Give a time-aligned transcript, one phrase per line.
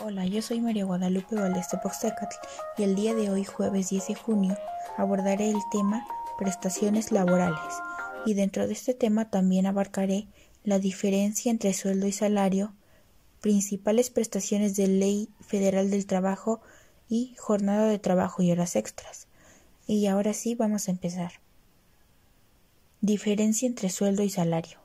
[0.00, 2.36] Hola, yo soy María Guadalupe Valdés de Poxtecatl
[2.76, 4.56] y el día de hoy, jueves 10 de junio,
[4.96, 6.06] abordaré el tema
[6.38, 7.82] prestaciones laborales
[8.24, 10.28] y dentro de este tema también abarcaré
[10.62, 12.74] la diferencia entre sueldo y salario,
[13.40, 16.60] principales prestaciones de ley federal del trabajo
[17.08, 19.26] y jornada de trabajo y horas extras.
[19.88, 21.32] Y ahora sí vamos a empezar.
[23.00, 24.78] Diferencia entre sueldo y salario.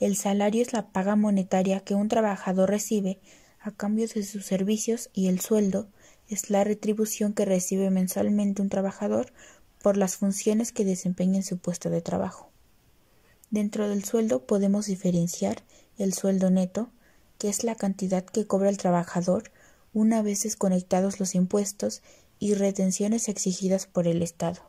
[0.00, 3.20] El salario es la paga monetaria que un trabajador recibe
[3.60, 5.88] a cambio de sus servicios y el sueldo
[6.28, 9.32] es la retribución que recibe mensualmente un trabajador
[9.82, 12.50] por las funciones que desempeña en su puesto de trabajo.
[13.50, 15.62] Dentro del sueldo podemos diferenciar
[15.98, 16.88] el sueldo neto,
[17.38, 19.50] que es la cantidad que cobra el trabajador
[19.92, 22.02] una vez desconectados los impuestos
[22.38, 24.62] y retenciones exigidas por el Estado,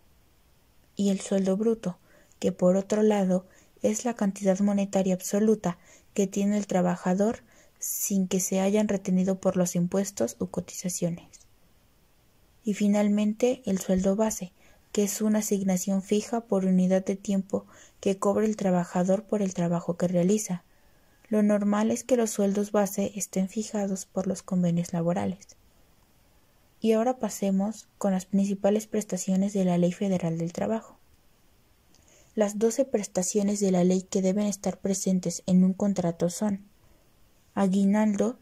[0.96, 1.98] y el sueldo bruto,
[2.40, 3.46] que por otro lado
[3.82, 5.78] es la cantidad monetaria absoluta
[6.14, 7.44] que tiene el trabajador
[7.82, 11.28] sin que se hayan retenido por los impuestos u cotizaciones.
[12.64, 14.54] Y finalmente el sueldo base,
[14.92, 17.66] que es una asignación fija por unidad de tiempo
[18.00, 20.64] que cobra el trabajador por el trabajo que realiza.
[21.28, 25.58] Lo normal es que los sueldos base estén fijados por los convenios laborales.
[26.82, 31.00] Y ahora pasemos con las principales prestaciones de la Ley Federal del Trabajo.
[32.36, 36.71] Las doce prestaciones de la ley que deben estar presentes en un contrato son
[37.54, 38.38] aguinaldo,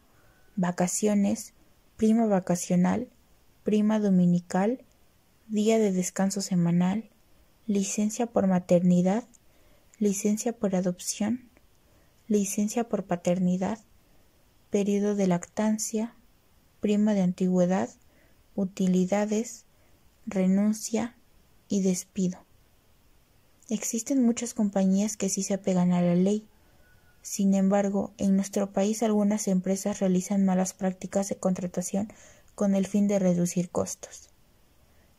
[0.56, 1.54] vacaciones,
[1.98, 3.10] prima vacacional,
[3.64, 4.84] prima dominical,
[5.48, 7.10] día de descanso semanal,
[7.66, 9.26] licencia por maternidad,
[10.00, 11.50] licencia por adopción,
[12.28, 13.80] licencia por paternidad,
[14.70, 16.16] periodo de lactancia,
[16.80, 17.90] prima de antigüedad,
[18.56, 19.66] utilidades,
[20.26, 21.16] renuncia
[21.68, 22.40] y despido.
[23.70, 26.48] Existen muchas compañías que sí se apegan a la ley,
[27.22, 32.12] sin embargo, en nuestro país algunas empresas realizan malas prácticas de contratación
[32.56, 34.30] con el fin de reducir costos.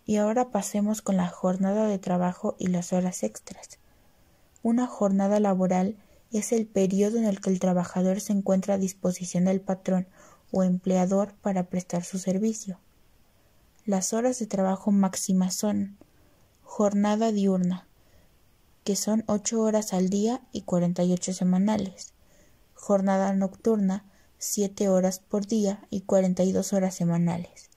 [0.06, 3.78] Y ahora pasemos con la jornada de trabajo y las horas extras.
[4.62, 5.96] Una jornada laboral
[6.32, 10.06] es el periodo en el que el trabajador se encuentra a disposición del patrón
[10.50, 12.80] o empleador para prestar su servicio.
[13.84, 15.96] Las horas de trabajo máximas son
[16.62, 17.86] jornada diurna,
[18.84, 22.12] que son ocho horas al día y cuarenta y ocho semanales.
[22.74, 24.04] Jornada nocturna,
[24.38, 27.68] siete horas por día y cuarenta y dos horas semanales.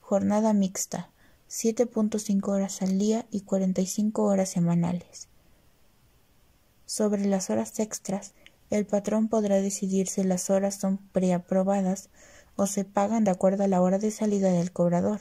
[0.00, 1.10] Jornada mixta,
[1.48, 5.28] siete punto cinco horas al día y cuarenta y cinco horas semanales.
[6.84, 8.34] Sobre las horas extras,
[8.70, 12.10] el patrón podrá decidir si las horas son preaprobadas
[12.56, 15.20] o se pagan de acuerdo a la hora de salida del cobrador.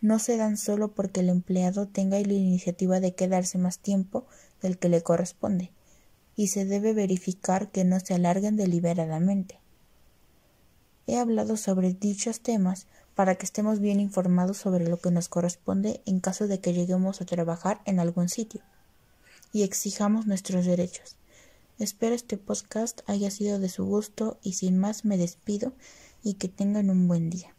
[0.00, 4.26] No se dan solo porque el empleado tenga la iniciativa de quedarse más tiempo
[4.62, 5.72] del que le corresponde,
[6.36, 9.60] y se debe verificar que no se alarguen deliberadamente.
[11.06, 16.02] He hablado sobre dichos temas para que estemos bien informados sobre lo que nos corresponde
[16.06, 18.62] en caso de que lleguemos a trabajar en algún sitio
[19.52, 21.16] y exijamos nuestros derechos.
[21.78, 25.72] Espero este podcast haya sido de su gusto y sin más me despido
[26.22, 27.54] y que tengan un buen día.